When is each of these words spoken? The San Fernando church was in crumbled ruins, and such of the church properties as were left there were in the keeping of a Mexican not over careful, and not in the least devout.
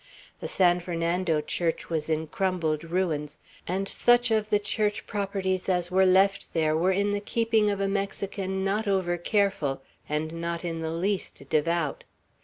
The 0.39 0.47
San 0.47 0.79
Fernando 0.79 1.41
church 1.41 1.91
was 1.91 2.09
in 2.09 2.25
crumbled 2.25 2.83
ruins, 2.85 3.37
and 3.67 3.87
such 3.87 4.31
of 4.31 4.49
the 4.49 4.57
church 4.57 5.05
properties 5.05 5.69
as 5.69 5.91
were 5.91 6.07
left 6.07 6.55
there 6.55 6.75
were 6.75 6.91
in 6.91 7.11
the 7.11 7.19
keeping 7.21 7.69
of 7.69 7.79
a 7.79 7.87
Mexican 7.87 8.65
not 8.65 8.87
over 8.87 9.15
careful, 9.19 9.83
and 10.09 10.31
not 10.33 10.65
in 10.65 10.79
the 10.81 10.89
least 10.89 11.43
devout. 11.51 12.03